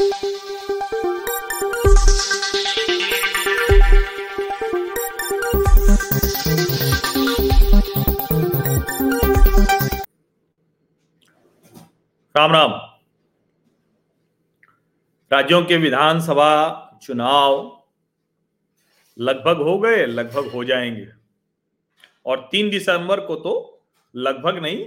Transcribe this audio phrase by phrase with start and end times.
[0.00, 0.10] राम राम।
[15.32, 17.82] राज्यों के विधानसभा चुनाव
[19.18, 21.08] लगभग हो गए, लगभग हो जाएँगे।
[22.26, 23.82] और तीन दिसंबर को तो
[24.16, 24.84] लगभग नहीं,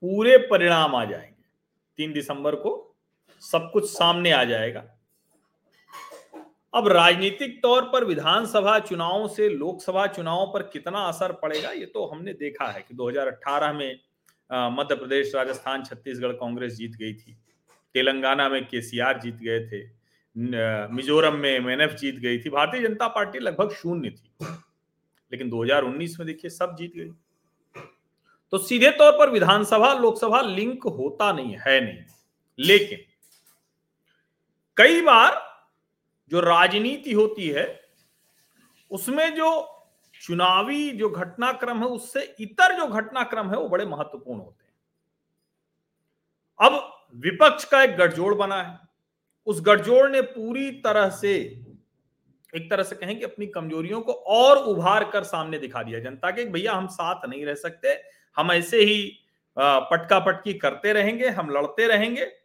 [0.00, 1.44] पूरे परिणाम आ जाएँगे।
[1.96, 2.86] तीन दिसंबर को
[3.40, 4.84] सब कुछ सामने आ जाएगा।
[6.74, 12.06] अब राजनीतिक तौर पर विधानसभा चुनावों से लोकसभा चुनावों पर कितना असर पड़ेगा, ये तो
[12.06, 13.98] हमने देखा है कि 2018 में
[14.50, 17.36] मध्य प्रदेश, राजस्थान, छत्तीसगढ़ कांग्रेस जीत गई थी।
[17.94, 19.82] तेलंगाना में केसीआर जीत गए थे।
[20.94, 24.32] मिजोरम में एमएनएफ जीत गई थी। भारतीय जनता पार्टी लगभग शून्य थी।
[25.32, 27.10] लेकिन 2019 में देखिए सब जीत गई।
[28.52, 32.02] तो सीधे तौर पर विधानसभा, लोकसभा लिंक होता नहीं, है नहीं।
[32.58, 32.98] लेकिन
[34.80, 35.40] कई बार
[36.30, 37.80] जो राजनीति होती है,
[38.90, 39.76] उसमें जो
[40.22, 44.70] चुनावी जो घटनाक्रम है, उससे इतर जो घटनाक्रम है, वो बड़े महत्वपूर्ण होते हैं।
[46.60, 48.78] अब विपक्ष का एक गठजोड़ बना है।
[49.46, 51.34] उस गठजोड़ ने पूरी तरह से,
[52.52, 56.30] एक तरह से कहें कि अपनी कमजोरियों को और उभार कर सामने दिखा दिया। जनता
[56.30, 58.02] के भैया, हम साथ नहीं रह सकते,
[58.36, 59.18] हम ऐसे ही
[59.56, 62.39] पटका पटकी करते रहेंगे, हम लड़ते रहेंगे।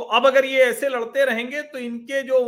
[0.00, 2.38] तो अब अगर ये ऐसे लड़ते रहेंगे तो इनके जो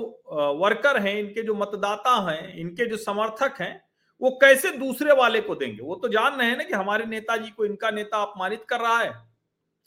[0.58, 3.84] वर्कर हैं, इनके जो मतदाता हैं, इनके जो समर्थक हैं,
[4.20, 5.83] वो कैसे दूसरे वाले को देंगे?
[5.83, 8.98] वो तो जान रहे हैं ना कि हमारे नेताजी को इनका नेता अपमानित कर रहा
[8.98, 9.12] है।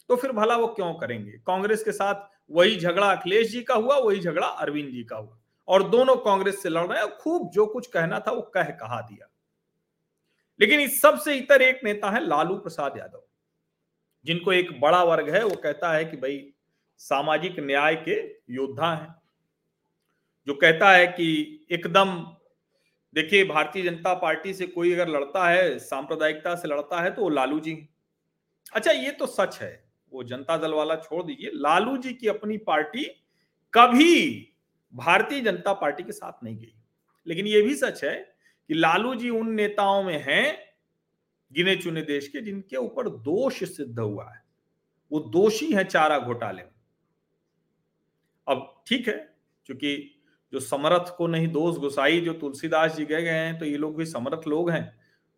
[0.08, 1.30] तो फिर भला वो क्यों करेंगे?
[1.30, 2.14] कांग्रेस के साथ
[2.50, 6.62] वही झगड़ा अखिलेश जी का हुआ, वही झगड़ा अरविंद जी का हुआ। और दोनों कांग्रेस
[6.62, 9.28] से लड़ रहे हैं, खूब जो कुछ कहना था वो कह कहा दिया।
[10.60, 13.22] लेकिन इस सबसे इतर एक नेता है लालू प्रसाद यादव।
[14.24, 16.52] जिनको एक बड़ा वर्ग है, वो कहता है कि भाई
[17.00, 18.16] सामाजिक न्याय के
[18.54, 19.14] योद्धा हैं,
[20.46, 22.14] जो कहता है कि एकदम,
[23.14, 27.28] देखिए, भारतीय जनता पार्टी से कोई अगर लड़ता है, सांप्रदायिकता से लड़ता है तो वो
[27.28, 27.76] लालू जी
[28.74, 32.56] अच्छा ये तो सच है, वो जनता दल वाला छोड़ दीजिए, लालू जी की अपनी
[32.58, 33.04] पार्टी
[33.74, 34.52] कभी
[34.94, 36.72] भारतीय जनता पार्टी के साथ नहीं गई।
[37.26, 38.14] लेकिन ये भी सच है
[38.70, 40.58] कि लालू जी उन नेताओं में हैं,
[41.52, 44.42] गिने चुने देश के, जिनके ऊपर दोष सिद्ध हुआ है।
[45.12, 46.70] वो दोषी है चारा घोटाले में।
[48.48, 49.14] अब ठीक है,
[49.66, 50.12] क्योंकि
[50.52, 53.96] जो समर्थ को नहीं दोष गुसाई, जो तुलसीदास जी गए गए हैं तो ये लोग
[53.96, 54.84] भी समर्थ लोग हैं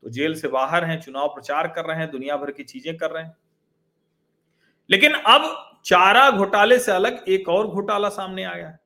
[0.02, 3.10] तो जेल से बाहर हैं, चुनाव प्रचार कर रहे हैं, दुनिया भर की चीज़ें कर
[3.10, 3.36] रहे हैं।
[4.90, 8.78] लेकिन अब चारा घोटाले से अलग एक और घोटाला सामने आया है।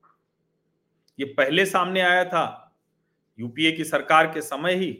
[1.19, 2.75] ये पहले सामने आया था,
[3.39, 4.91] यूपीए की सरकार के समय ही,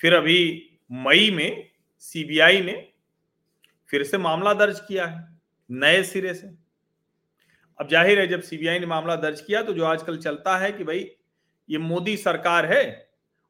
[0.00, 1.70] फिर अभी मई में
[2.02, 2.72] सीबीआई ने
[3.90, 5.26] फिर से मामला दर्ज किया है,
[5.70, 6.63] नए सिरे से।
[7.80, 10.84] अब ज़ाहिर है, जब सीबीआई ने मामला दर्ज किया तो जो आजकल चलता है कि
[10.84, 11.10] भाई,
[11.68, 12.84] ये मोदी सरकार है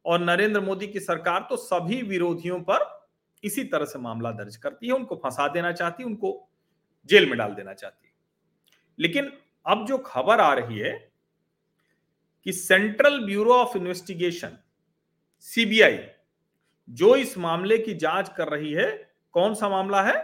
[0.05, 2.93] और नरेंद्र मोदी की सरकार तो सभी विरोधियों पर
[3.43, 6.49] इसी तरह से मामला दर्ज करती है। उनको फंसा देना चाहती है, उनको
[7.09, 8.13] जेल में डाल देना चाहती है।
[8.99, 9.31] लेकिन
[9.65, 10.91] अब जो खबर आ रही है
[12.45, 14.57] कि central bureau of investigation
[15.47, 15.99] CBI
[16.89, 18.91] जो इस मामले की जाँच कर रही है,
[19.33, 20.15] कौन सा मामला है?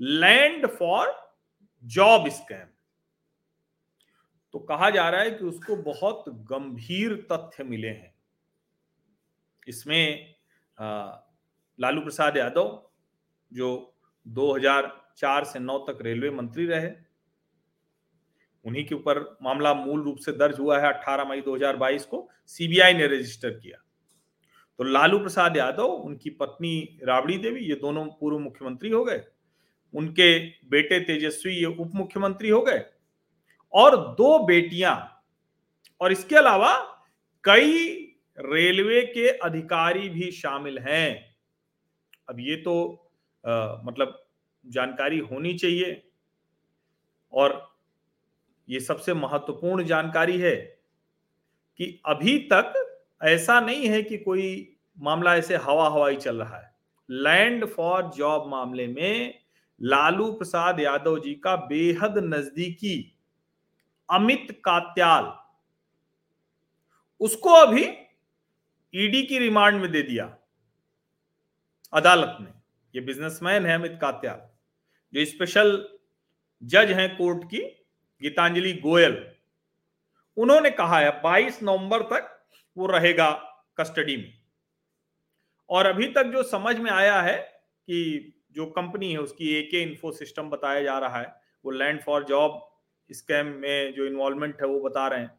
[0.00, 1.14] Land for
[1.84, 2.66] job scam.
[4.56, 8.14] तो कहा जा रहा है कि उसको बहुत गंभीर तथ्य मिले हैं।
[9.68, 10.34] इसमें
[11.78, 12.90] लालू प्रसाद यादव,
[13.52, 16.90] जो 2004 से 9 तक रेलवे मंत्री रहे,
[18.64, 22.94] उन्हीं के ऊपर मामला मूल रूप से दर्ज हुआ है 18 मई 2022 को, सीबीआई
[22.94, 23.84] ने रजिस्टर किया।
[24.78, 29.24] तो लालू प्रसाद यादव, उनकी पत्नी राबड़ी देवी, ये दोनों पूर्व मुख्यमंत्री हो गए।
[29.94, 32.84] उनके बेटे तेजस्वी, ये उप मुख्यमंत्री हो गए।
[33.72, 35.24] और दो बेटियाँ।
[36.00, 36.76] और इसके अलावा
[37.44, 37.94] कई
[38.38, 41.36] रेलवे के अधिकारी भी शामिल हैं।
[42.28, 43.02] अब ये तो
[43.44, 44.26] आ, मतलब
[44.66, 46.02] जानकारी होनी चाहिए।
[47.32, 47.76] और
[48.68, 50.56] ये सबसे महत्वपूर्ण जानकारी है
[51.80, 52.72] कि अभी तक
[53.24, 56.74] ऐसा नहीं है कि कोई मामला ऐसे हवा हवाई चल रहा है।
[57.10, 59.38] लैंड फॉर जॉब मामले में
[59.82, 63.15] लालू प्रसाद यादव जी का बेहद नजदीकी
[64.10, 65.38] अमित कात्याल।
[67.20, 67.84] उसको अभी
[68.94, 70.38] ईडी की रिमांड में दे दिया।
[71.92, 72.50] अदालत ने।
[72.94, 74.48] ये बिजनेसमैन है अमित कात्याल।
[75.14, 75.98] जो स्पेशल
[76.62, 77.58] जज हैं कोर्ट की,
[78.22, 79.32] गीतांजलि गोयल।
[80.36, 83.30] उन्होंने कहा है 22 नवंबर तक वो रहेगा
[83.78, 84.42] कस्टडी में।
[85.70, 87.38] और अभी तक जो समझ में आया है
[87.82, 92.24] कि जो कंपनी है, उसकी एके इन्फो सिस्टम बताया जा रहा है, वो लैंड फॉर
[92.24, 92.75] जॉब
[93.10, 95.38] स्कैम में जो इन्वॉल्वमेंट है वो बता रहे हैं।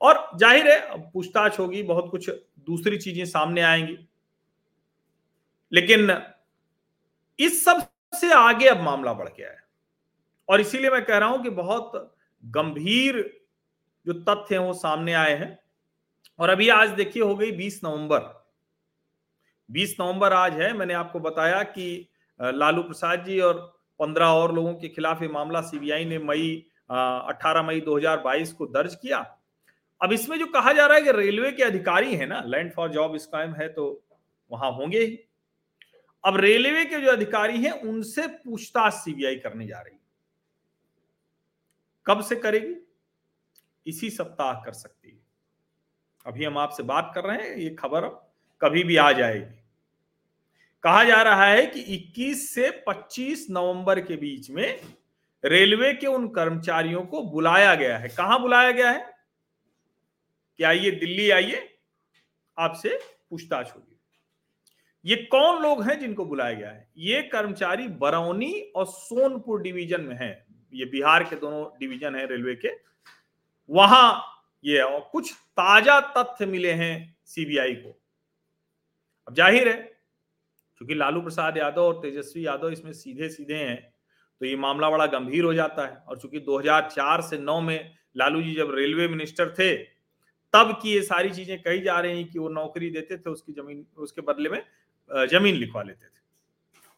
[0.00, 2.30] और ज़ाहिर है पूछताछ होगी, बहुत कुछ
[2.66, 3.98] दूसरी चीज़ें सामने आएँगी।
[5.72, 6.10] लेकिन
[7.38, 9.62] इस सबसे आगे अब मामला बढ़ गया है।
[10.48, 11.92] और इसीलिए मैं कह रहा हूँ कि बहुत
[12.44, 13.16] गंभीर
[14.06, 15.58] जो तथ्य हैं वो सामने आए हैं।
[16.38, 18.20] और अभी आज देखिए, हो गई 20 नवंबर।
[19.70, 22.08] 20 नवंबर आज है, मैंने आपको बताया कि
[22.40, 26.50] लालू प्रसाद जी और 15 और लोगों के खिलाफ ये मामला सीबीआई ने मई
[26.90, 29.18] 18 मई 2022 को दर्ज किया।
[30.00, 32.90] अब इसमें जो कहा जा रहा है कि रेलवे के अधिकारी है ना लैंड फॉर
[32.90, 33.86] जॉब स्कैम है तो
[34.50, 35.18] वहाँ होंगे ही।
[36.24, 40.00] अब रेलवे के जो अधिकारी हैं, उनसे पूछताछ सीबीआई करने जा रही है।
[42.06, 42.74] कब से करेगी?
[43.86, 45.18] इसी सप्ताह कर सकती है।
[46.26, 48.08] अभी हम आपसे बात कर रहे हैं, ये खबर
[48.60, 49.60] कभी भी आ जाएगी।
[50.84, 54.80] कहा जा रहा है कि 21 से 25 नवंबर के बीच में
[55.44, 59.14] रेलवे के उन कर्मचारियों को बुलाया गया है। कहाँ बुलाया गया है?
[60.58, 61.78] कि आइए, दिल्ली आइए,
[62.58, 62.98] आपसे
[63.30, 63.98] पूछताछ होगी।
[65.04, 66.88] ये कौन लोग हैं जिनको बुलाया गया है?
[66.96, 72.54] ये कर्मचारी बरौनी और सोनपुर डिवीज़न में है। ये बिहार के दोनों डिवीज़न है रेलवे
[72.54, 72.68] के।
[73.70, 74.24] वहाँ
[74.64, 78.00] ये और कुछ ताज़ा तथ्य मिले हैं सीबीआई को।
[79.26, 79.97] अब ज़ाहिर है
[80.78, 83.78] क्योंकि लालू प्रसाद यादव और तेजस्वी यादव इसमें सीधे सीधे हैं
[84.40, 88.42] तो ये मामला बड़ा गंभीर हो जाता है। और चूँकि 2004 से 9 में लालू
[88.42, 89.74] जी जब रेलवे मिनिस्टर थे,
[90.54, 93.84] तब की ये सारी चीज़ें कही जा रही कि वो नौकरी देते थे, उसकी ज़मीन,
[93.96, 94.62] उसके बदले में
[95.28, 96.16] ज़मीन लिखवा लेते थे।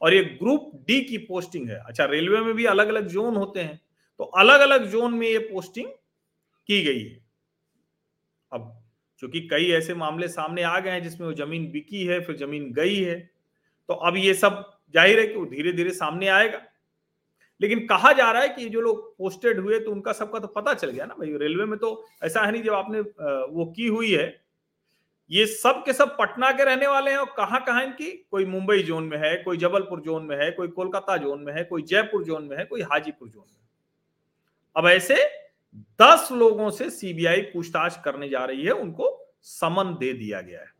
[0.01, 3.61] और ये ग्रुप डी की पोस्टिंग है। अच्छा रेलवे में भी अलग अलग जोन होते
[3.61, 3.81] हैं
[4.21, 5.87] तो अलग अलग जोन में ये पोस्टिंग
[6.69, 7.19] की गई है।
[8.53, 8.73] अब
[9.23, 12.73] चूँकि कई ऐसे मामले सामने आ गए हैं जिसमें वो ज़मीन बिकी है, फिर ज़मीन
[12.73, 13.19] गई है
[13.91, 14.65] तो अब ये सब
[14.95, 16.61] ज़ाहिर है कि वो धीरे धीरे सामने आएगा।
[17.61, 20.75] लेकिन कहा जा रहा है कि जो लोग पोस्टेड हुए तो उनका सबका तो पता
[20.75, 21.91] चल गया ना भाई रेलवे में तो
[22.25, 24.29] ऐसा है नहीं जब आपने वो की हुई है।
[25.31, 28.11] ये सब के सब पटना के रहने वाले हैं और कहाँ कहाँ इनकी?
[28.31, 31.65] कोई मुंबई जोन में है, कोई जबलपुर जोन में है, कोई कोलकाता जोन में है,
[31.65, 33.59] कोई जयपुर जोन में है, कोई हाजीपुर जोन में
[34.77, 35.17] अब ऐसे
[36.01, 40.73] दस लोगों से सीबीआई पूछताछ करने जा रही है, उनको समन दे दिया गया है।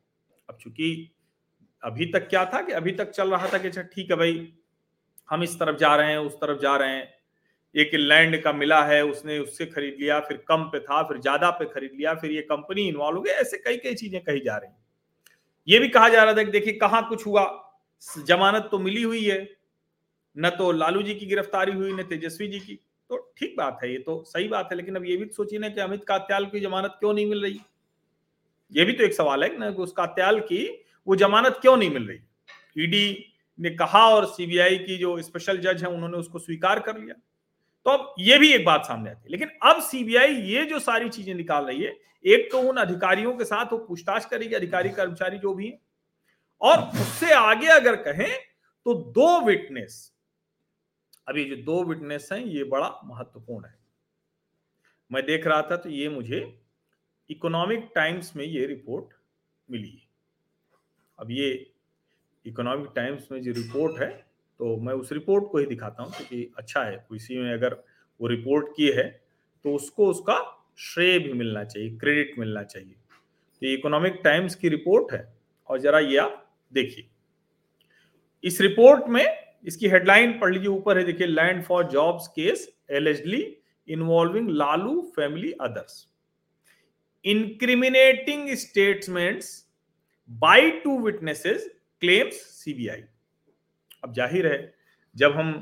[0.49, 1.11] अब चूँकि
[1.83, 4.53] अभी तक क्या था कि अभी तक चल रहा था कि अच्छा ठीक है भाई,
[5.31, 7.15] हम इस तरफ़ जा रहे हैं, उस तरफ़ जा रहे हैं।
[7.75, 11.51] एक लैंड का मिला है, उसने उससे खरीद लिया, फिर कम पे था, फिर ज़्यादा
[11.51, 14.57] पे खरीद लिया, फिर ये कंपनी इन्वॉल्व हो गई, ऐसे कई कई चीज़ें कही जा
[14.57, 14.71] रही
[15.69, 17.45] ये भी कहा जा रहा था देखिए, कहाँ कुछ हुआ?
[18.27, 19.39] जमानत तो मिली हुई है,
[20.37, 22.75] न तो लालू जी की गिरफ्तारी हुई, न तेजस्वी जी की।
[23.11, 25.59] तो ठीक बात है, ये तो सही बात है, लेकिन अब ये भी तो सोचिए
[25.59, 27.61] ना कि अमित कात्याल की जमानत क्यों नहीं मिल रही?
[28.73, 30.67] ये भी तो एक सवाल है ना उस कात्याल की
[31.11, 32.19] वो जमानत क्यों नहीं मिल रही?
[32.79, 33.27] ईडी
[33.59, 37.15] ने कहा और सीबीआई की जो स्पेशल जज है, उन्होंने उसको स्वीकार कर लिया।
[37.87, 41.09] तो अब ये भी एक बात सामने आती है। लेकिन अब सीबीआई ये जो सारी
[41.09, 45.39] चीज़ें निकाल रही है, एक तो उन अधिकारियों के साथ वो पूछताछ करेगी, अधिकारी, कर्मचारी
[45.39, 45.79] जो भी है,
[46.61, 48.39] और उससे आगे अगर कहें
[48.87, 50.13] तो दो विटनेस
[51.29, 53.79] अभी जो दो विटनेस हैं, ये बड़ा महत्वपूर्ण है।
[55.11, 56.41] मैं देख रहा था तो ये मुझे
[57.31, 59.15] इकोनॉमिक टाइम्स में ये रिपोर्ट
[59.69, 60.03] मिली
[61.21, 61.49] अब ये
[62.47, 64.09] इकोनॉमिक टाइम्स में जो रिपोर्ट है
[64.61, 67.75] तो मैं उस रिपोर्ट को ही दिखाता हूँ क्योंकि अच्छा है। इसी में अगर
[68.21, 69.09] वो रिपोर्ट की है
[69.65, 70.37] तो उसको उसका
[70.79, 72.95] श्रेय भी मिलना चाहिए क्रेडिट मिलना चाहिए।
[73.63, 75.23] तो इकोनॉमिक टाइम्स की रिपोर्ट है
[75.69, 77.09] और जरा ये आप देखिए।
[78.45, 79.25] इस रिपोर्ट में
[79.67, 83.43] इसकी हेडलाइन पढ़ लीजिए, ऊपर है देखिए land for jobs case allegedly
[83.89, 86.07] involving Lalu family others
[87.25, 89.49] incriminating statements
[90.31, 91.69] by two witnesses
[92.03, 93.03] claims CBI.
[94.05, 94.75] अब ज़ाहिर है,
[95.17, 95.53] जब हम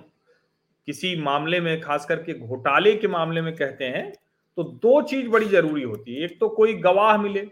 [0.88, 4.12] किसी मामले में, खास करके घोटाले के मामले में कहते हैं
[4.58, 7.46] तो दो चीज़ बड़ी ज़रूरी होती है। एक तो कोई गवाह मिले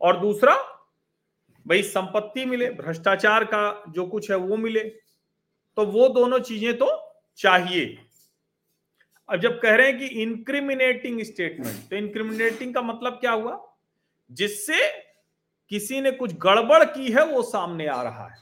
[0.00, 0.54] और दूसरा,
[1.66, 4.80] भाई संपत्ति मिले, भ्रष्टाचार का जो कुछ है वो मिले
[5.76, 6.88] तो वो दोनों चीज़ें तो
[7.38, 7.96] चाहिए।
[9.28, 13.58] अब जब कह रहे हैं कि इंक्रिमिनेटिंग स्टेटमेंट तो इंक्रिमिनेटिंग का मतलब क्या हुआ?
[14.30, 14.80] जिससे
[15.74, 18.36] किसी ने कुछ गड़बड़ की है, वो सामने आ रहा है।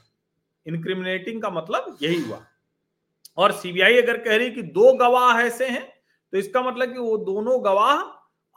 [0.65, 2.45] इनक्रिमिनेटिंग का मतलब यही हुआ।
[3.37, 5.83] और सीबीआई अगर कह रही कि दो गवाह ऐसे हैं
[6.33, 8.01] तो इसका मतलब कि वो दोनों गवाह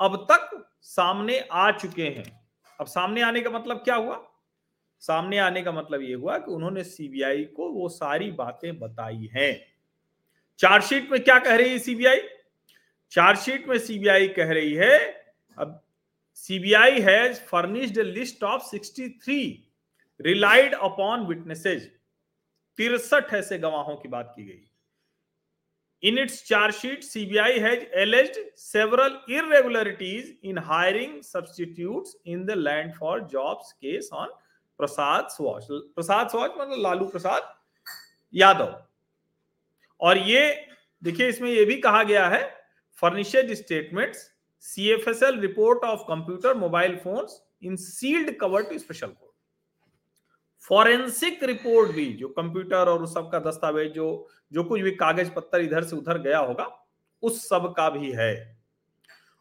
[0.01, 0.51] अब तक
[0.83, 2.25] सामने आ चुके हैं।
[2.81, 4.21] अब सामने आने का मतलब क्या हुआ?
[5.03, 9.53] सामने आने का मतलब ये हुआ कि उन्होंने सीबीआई को वो सारी बातें बताई हैं।
[10.59, 12.21] चार्जशीट में क्या कह रही है सीबीआई
[13.13, 14.99] चार्जशीट में सीबीआई कह रही है,
[15.57, 15.81] अब
[16.37, 19.43] CBI has furnished list of 63
[20.21, 21.91] relied upon witnesses
[22.79, 24.65] तिरसठ ऐसे गवाहों की बात की गई।
[26.03, 33.15] Its charge sheet, CBI has alleged several irregularities in hiring substitutes in the land for
[33.21, 34.29] jobs case on
[34.79, 37.55] Prasad swatch Prasad स्वॉच मतलब लालू प्रसाद
[38.35, 38.77] यादव।
[40.01, 40.69] और ये
[41.03, 42.43] देखिए इसमें ये भी कहा गया है
[43.03, 44.31] furnished statements
[44.67, 49.25] CFSL report of computer mobile phones in sealed cover to special court
[50.65, 55.31] forensic report भी, जो कंप्यूटर और उस सब का दस्तावेज़, जो जो कुछ भी कागज़
[55.31, 56.67] पत्तर इधर से उधर गया होगा,
[57.23, 58.57] उस सब का भी है।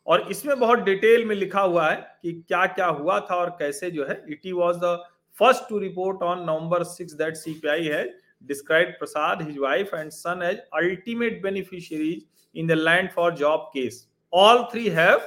[0.07, 3.91] और इसमें बहुत डिटेल में लिखा हुआ है कि क्या क्या हुआ था और कैसे
[3.91, 4.95] जो है it was the
[5.37, 8.03] first to report on November six that CBI है
[8.43, 14.07] describe Prasad his wife and son as ultimate beneficiaries in the land for job case
[14.33, 15.21] all three have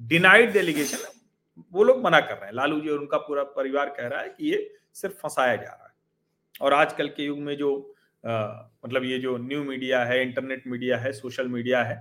[0.00, 1.10] denied allegation
[1.72, 4.28] वो लोग मना कर रहे हैं। लालू जी और उनका पूरा परिवार कह रहा है
[4.28, 5.92] कि ये सिर्फ़ फंसाया जा रहा है।
[6.60, 7.90] और आजकल के युग में जो
[8.24, 8.32] आ,
[8.84, 11.96] मतलब ये जो न्यू मीडिया है इंटरनेट मीडिया है सोशल मीडिया है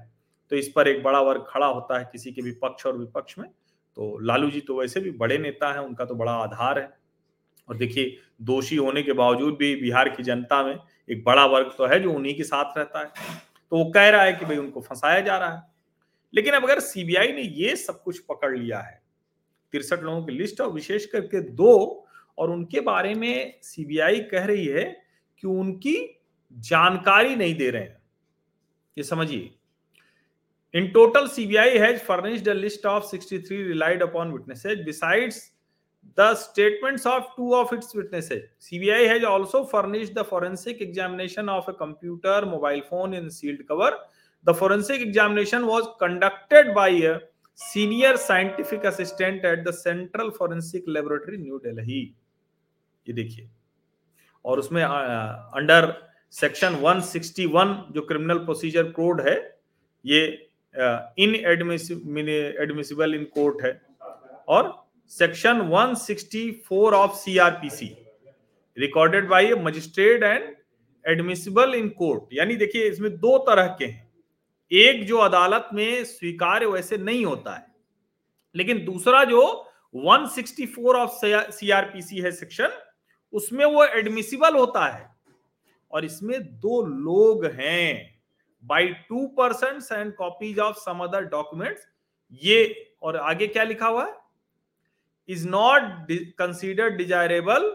[0.51, 3.38] तो इस पर एक बड़ा वर्ग खड़ा होता है किसी के भी पक्ष और विपक्ष
[3.39, 6.89] में। तो लालू जी तो वैसे भी बड़े नेता हैं उनका तो बड़ा आधार है।
[7.69, 10.75] और देखिए दोषी होने के बावजूद भी बिहार की जनता में
[11.10, 13.05] एक बड़ा वर्ग तो है जो उन्हीं के साथ रहता है।
[13.72, 15.62] तो वो कह रहा है कि भाई उनको फंसाया जा रहा है।
[16.34, 19.02] लेकिन अब अगर सीबीआई ने ये सब कुछ पकड़ लिया है,
[19.72, 22.00] तिरसठ लोगों की लिस्ट और विशेष करके दो,
[22.38, 24.84] और उनके बारे में सीबीआई कह रही है
[25.38, 26.22] कि उनकी
[26.54, 28.02] जानकारी नहीं दे रहे हैं।
[28.98, 29.54] ये समझिए।
[30.74, 35.52] In total CBI has furnished a list of 63 relied upon witnesses besides
[36.20, 41.70] the statements of two of its witnesses CBI has also furnished the forensic examination of
[41.70, 43.98] a computer mobile phone in sealed cover
[44.45, 47.17] the forensic examination was conducted by a
[47.59, 52.01] senior scientific assistant at the central forensic laboratory New Delhi
[53.05, 53.50] ये देखिए।
[54.45, 55.91] और उसमें under
[56.33, 59.35] section 161 जो criminal procedure code है,
[60.05, 60.21] ये
[61.17, 63.81] इन admissible in court है।
[64.47, 64.71] और
[65.12, 67.91] section 164 of CrPC
[68.77, 70.55] recorded by magistrate and
[71.05, 74.12] admissible in court यानी देखिए, इसमें दो तरह के हैं।
[74.72, 77.65] एक जो अदालत में स्वीकार्य वैसे नहीं होता है,
[78.55, 79.41] लेकिन दूसरा जो
[79.96, 81.20] 164 ऑफ़
[81.51, 82.70] सीआरपीसी है सेक्शन,
[83.34, 85.12] उसमें वो एडमिसिबल होता है।
[85.91, 88.13] और इसमें दो लोग हैं
[88.63, 91.88] by two percent and copies of some other documents,
[92.41, 94.15] ये और आगे क्या लिखा हुआ है?
[95.29, 97.70] Is not considered desirable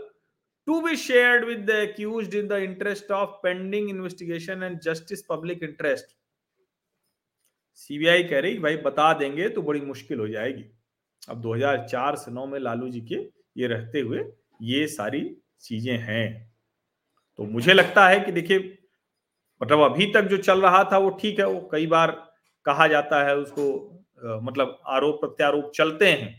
[0.68, 5.62] to be shared with the accused in the interest of pending investigation and justice public
[5.62, 6.16] interest
[7.78, 10.64] CBI कह रही, भाई बता देंगे तो बड़ी मुश्किल हो जाएगी।
[11.28, 13.14] अब 2004 से 9 में लालू जी के
[13.56, 14.24] ये रहते हुए
[14.62, 15.20] ये सारी
[15.62, 16.52] चीज़ें हैं।
[17.38, 18.58] तो मुझे लगता है कि देखिए
[19.60, 22.10] मतलब अभी तक जो चल रहा था वो ठीक है, वो कई बार
[22.66, 23.64] कहा जाता है उसको
[24.42, 26.34] मतलब आरोप प्रत्यारोप चलते हैं।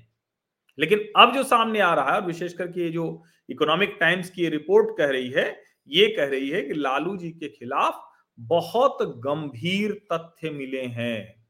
[0.77, 3.05] लेकिन अब जो सामने आ रहा है विशेष करके ये जो
[3.49, 5.45] इकोनॉमिक टाइम्स की रिपोर्ट कह रही है,
[5.89, 8.05] ये कह रही है कि लालू जी के खिलाफ
[8.39, 11.47] बहुत गंभीर तथ्य मिले हैं।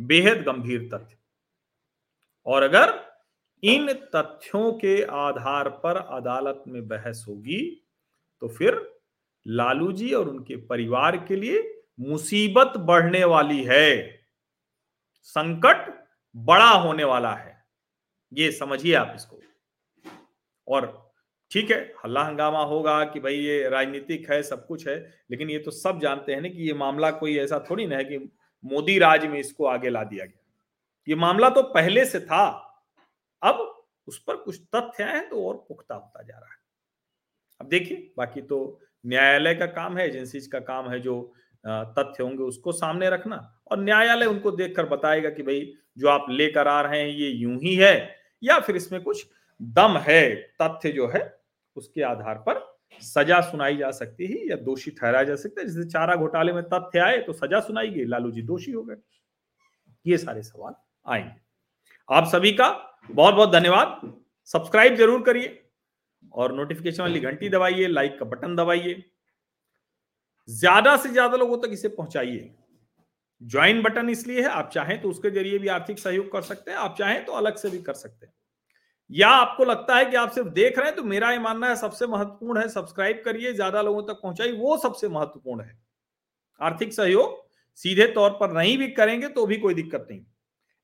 [0.00, 1.16] बेहद गंभीर तथ्य।
[2.46, 3.12] और अगर
[3.62, 7.88] इन तथ्यों के आधार पर अदालत में बहस होगी
[8.40, 9.00] तो फिर
[9.46, 14.20] लालू जी और उनके परिवार के लिए मुसीबत बढ़ने वाली है।
[15.22, 17.64] संकट बड़ा होने वाला है।
[18.32, 19.40] ये समझिए आप इसको।
[20.68, 21.07] और
[21.50, 24.96] ठीक है हल्ला हंगामा होगा कि भाई ये राजनीतिक है, सब कुछ है,
[25.30, 28.04] लेकिन ये तो सब जानते हैं ना कि ये मामला कोई ऐसा थोड़ी ना है
[28.04, 28.18] कि
[28.64, 30.44] मोदी राज में इसको आगे ला दिया गया।
[31.08, 32.44] ये मामला तो पहले से था,
[33.42, 36.56] अब उस पर कुछ तथ्य आए तो और पुख्ता होता जा रहा है।
[37.60, 41.20] अब देखिए, बाकी तो न्यायालय का काम है, एजेंसीज का काम है जो
[41.64, 43.36] तथ्य होंगे उसको सामने रखना
[43.70, 47.58] और न्यायालय उनको देखकर बताएगा कि भाई जो आप लेकर आ रहे हैं ये यूँ
[47.60, 47.94] ही है
[48.42, 49.24] या फिर इसमें कुछ
[49.60, 51.22] दम है, तथ्य जो है,
[51.76, 52.66] उसके आधार पर
[53.02, 56.62] सजा सुनाई जा सकती है या दोषी ठहराया जा सकता है। जैसे चारा घोटाले में
[56.64, 58.96] तथ्य आए तो सजा सुनाई गई, लालू जी दोषी हो गए।
[60.06, 60.74] ये सारे सवाल
[61.06, 61.40] आएँगे।
[62.08, 62.68] आप सभी का
[63.08, 64.00] बहुत बहुत धन्यवाद।
[64.48, 65.62] सब्सक्राइब ज़रूर करिए
[66.32, 69.02] और नोटिफिकेशन वाली घंटी दबाइए लाइक का बटन दबाइए।
[70.48, 72.54] ज़्यादा से ज़्यादा लोगों तक इसे पहुंचाइए।
[73.42, 76.78] ज्वाइन बटन इसलिए है, आप चाहें तो उसके ज़रिए भी आर्थिक सहयोग कर सकते हैं,
[76.78, 78.32] आप चाहें तो अलग से भी कर सकते हैं।
[79.10, 81.76] या आपको लगता है कि आप सिर्फ़ देख रहे हैं तो मेरा ये मानना है
[81.76, 85.78] सबसे महत्वपूर्ण है सब्सक्राइब करिए, ज़्यादा लोगों तक पहुंचाइए, वो सबसे महत्वपूर्ण है।
[86.60, 87.46] आर्थिक सहयोग
[87.80, 90.20] सीधे तौर पर नहीं भी करेंगे तो भी कोई दिक्कत नहीं।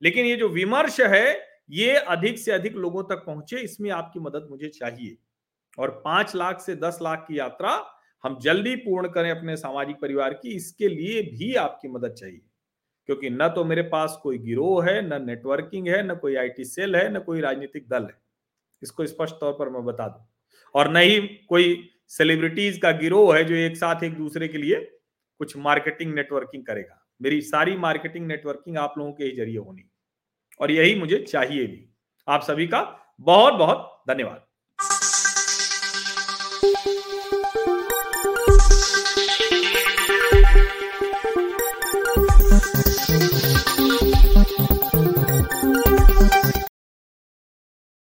[0.02, 4.46] लेकिन ये जो विमर्श है, ये अधिक से अधिक लोगों तक पहुँचे, इसमें आपकी मदद
[4.50, 5.16] मुझे चाहिए।
[5.78, 7.70] और पाँच लाख से दस लाख की यात्रा
[8.24, 12.40] हम जल्दी पूर्ण करें अपने सामाजिक परिवार की, इसके लिए भी आपकी मदद चाहिए।
[13.06, 16.96] क्योंकि न तो मेरे पास कोई गिरोह है, न नेटवर्किंग है, न कोई आईटी सेल
[16.96, 18.14] है, न कोई राजनीतिक दल है।
[18.82, 20.28] इसको स्पष्ट इस तौर पर मैं बता दूँ।
[20.74, 24.98] और न ही कोई सेलिब्रिटीज का गिरोह है जो एक साथ एक दूसरे के लिए
[25.38, 29.90] कुछ मार्केटिंग नेटवर्किंग करेगा। मेरी सारी मार्केटिंग नेटवर्किंग आप लोगों के ही ज़रिए होनी।
[30.60, 31.94] और यही मुझे चाहिए भी।
[32.28, 34.43] आप सभी का बहुत बहुत धन्यवाद।